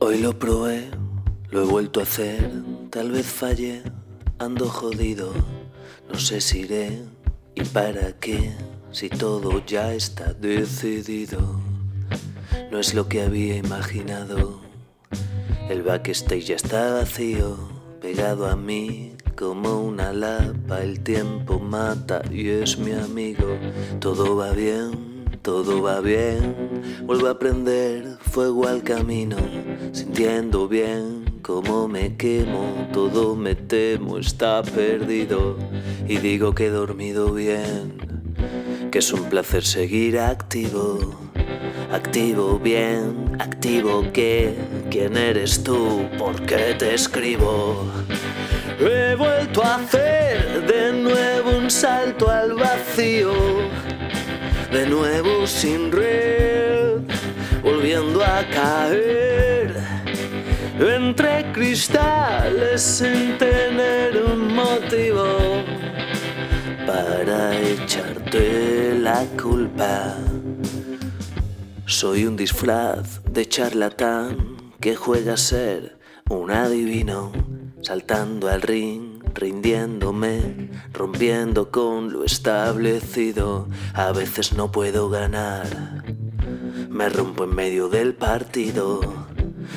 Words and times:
Hoy 0.00 0.18
lo 0.18 0.38
probé, 0.38 0.88
lo 1.50 1.62
he 1.62 1.64
vuelto 1.64 1.98
a 1.98 2.04
hacer, 2.04 2.52
tal 2.88 3.10
vez 3.10 3.26
fallé, 3.26 3.82
ando 4.38 4.68
jodido, 4.68 5.32
no 6.08 6.16
sé 6.18 6.40
si 6.40 6.60
iré 6.60 7.02
y 7.56 7.64
para 7.64 8.12
qué, 8.12 8.52
si 8.92 9.08
todo 9.08 9.64
ya 9.66 9.92
está 9.92 10.34
decidido. 10.34 11.60
No 12.70 12.78
es 12.78 12.94
lo 12.94 13.08
que 13.08 13.22
había 13.22 13.56
imaginado, 13.56 14.60
el 15.68 15.82
backstage 15.82 16.44
ya 16.44 16.54
está 16.54 16.92
vacío, 16.92 17.56
pegado 18.00 18.46
a 18.46 18.54
mí 18.54 19.16
como 19.36 19.80
una 19.80 20.12
lapa, 20.12 20.80
el 20.80 21.00
tiempo 21.00 21.58
mata 21.58 22.22
y 22.30 22.48
es 22.48 22.78
mi 22.78 22.92
amigo, 22.92 23.58
todo 23.98 24.36
va 24.36 24.52
bien 24.52 25.17
todo 25.42 25.82
va 25.82 26.00
bien, 26.00 26.54
vuelvo 27.04 27.28
a 27.28 27.38
prender 27.38 28.18
fuego 28.20 28.66
al 28.66 28.82
camino, 28.82 29.36
sintiendo 29.92 30.68
bien 30.68 31.40
como 31.42 31.88
me 31.88 32.16
quemo, 32.16 32.88
todo 32.92 33.34
me 33.34 33.54
temo, 33.54 34.18
está 34.18 34.62
perdido 34.62 35.56
y 36.06 36.18
digo 36.18 36.54
que 36.54 36.66
he 36.66 36.70
dormido 36.70 37.32
bien, 37.32 37.98
que 38.90 38.98
es 38.98 39.12
un 39.12 39.24
placer 39.24 39.64
seguir 39.64 40.18
activo, 40.18 40.98
activo 41.90 42.58
bien, 42.58 43.36
activo 43.38 44.04
que, 44.12 44.54
¿quién 44.90 45.16
eres 45.16 45.62
tú? 45.62 46.06
¿Por 46.18 46.42
qué 46.42 46.74
te 46.78 46.94
escribo? 46.94 47.84
He 48.78 49.14
vuelto 49.14 49.62
a 49.62 49.76
hacer 49.76 50.66
de 50.66 50.92
nuevo 50.92 51.58
un 51.58 51.70
salto 51.70 52.30
al 52.30 52.54
vacío 52.54 53.32
de 54.70 54.86
nuevo 54.86 55.46
sin 55.46 55.90
red, 55.90 57.00
volviendo 57.62 58.22
a 58.22 58.44
caer 58.48 59.74
entre 60.78 61.50
cristales 61.52 62.82
sin 62.82 63.38
tener 63.38 64.22
un 64.22 64.54
motivo 64.54 65.62
para 66.86 67.58
echarte 67.58 68.94
la 68.98 69.24
culpa. 69.40 70.16
Soy 71.86 72.26
un 72.26 72.36
disfraz 72.36 73.22
de 73.24 73.46
charlatán 73.46 74.56
que 74.80 74.94
juega 74.94 75.34
a 75.34 75.38
ser 75.38 75.98
un 76.28 76.50
adivino, 76.50 77.32
saltando 77.80 78.48
al 78.48 78.62
ring 78.62 79.17
rindiéndome, 79.34 80.70
rompiendo 80.92 81.70
con 81.70 82.12
lo 82.12 82.24
establecido. 82.24 83.68
A 83.94 84.12
veces 84.12 84.52
no 84.52 84.70
puedo 84.72 85.08
ganar, 85.08 86.04
me 86.88 87.08
rompo 87.08 87.44
en 87.44 87.54
medio 87.54 87.88
del 87.88 88.14
partido. 88.14 89.00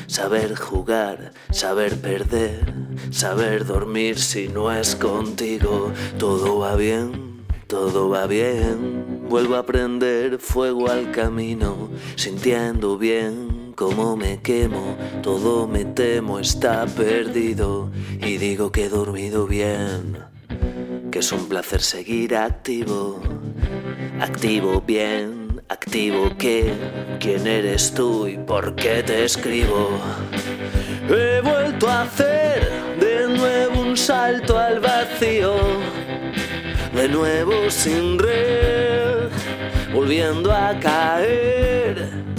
Saber 0.07 0.55
jugar, 0.55 1.33
saber 1.51 1.99
perder, 1.99 2.73
saber 3.11 3.65
dormir 3.65 4.19
si 4.19 4.47
no 4.47 4.71
es 4.71 4.95
contigo. 4.95 5.91
Todo 6.17 6.59
va 6.59 6.75
bien, 6.75 7.45
todo 7.67 8.09
va 8.09 8.27
bien. 8.27 9.27
Vuelvo 9.29 9.55
a 9.55 9.65
prender 9.65 10.39
fuego 10.39 10.89
al 10.89 11.11
camino, 11.11 11.89
sintiendo 12.15 12.97
bien 12.97 13.60
como 13.81 14.15
me 14.15 14.39
quemo, 14.43 14.95
todo 15.23 15.65
me 15.67 15.85
temo 15.85 16.37
está 16.37 16.85
perdido. 16.85 17.89
Y 18.19 18.37
digo 18.37 18.71
que 18.71 18.85
he 18.85 18.89
dormido 18.89 19.47
bien, 19.47 20.19
que 21.09 21.17
es 21.17 21.31
un 21.31 21.49
placer 21.49 21.81
seguir 21.81 22.35
activo, 22.35 23.19
activo 24.19 24.83
bien, 24.85 25.63
activo 25.67 26.29
que, 26.37 26.71
quién 27.19 27.47
eres 27.47 27.91
tú 27.91 28.27
y 28.27 28.37
por 28.37 28.75
qué 28.75 29.01
te 29.01 29.25
escribo. 29.25 29.99
He 31.09 31.41
vuelto 31.41 31.89
a 31.89 32.03
hacer 32.03 32.69
de 32.99 33.35
nuevo 33.35 33.81
un 33.81 33.97
salto 33.97 34.59
al 34.59 34.79
vacío, 34.79 35.55
de 36.93 37.09
nuevo 37.09 37.71
sin 37.71 38.19
red, 38.19 39.29
volviendo 39.91 40.51
a 40.51 40.79
caer 40.79 42.30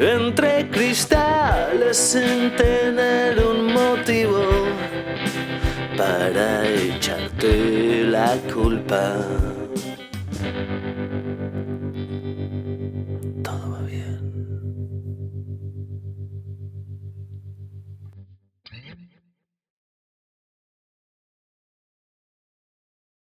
entre 0.00 0.66
cristales 0.70 1.94
sin 1.94 2.56
tener 2.56 3.38
un 3.38 3.74
motivo 3.74 4.42
para 5.94 6.66
echarte 6.66 8.04
la 8.04 8.34
culpa. 8.52 9.59